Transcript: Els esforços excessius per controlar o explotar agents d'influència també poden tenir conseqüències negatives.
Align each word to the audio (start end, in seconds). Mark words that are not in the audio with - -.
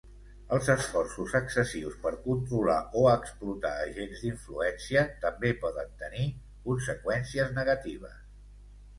Els 0.55 0.67
esforços 0.73 1.33
excessius 1.39 1.97
per 2.05 2.13
controlar 2.21 2.77
o 3.01 3.03
explotar 3.11 3.73
agents 3.81 4.23
d'influència 4.23 5.03
també 5.25 5.51
poden 5.65 5.91
tenir 6.05 6.25
conseqüències 6.69 7.53
negatives. 7.59 8.17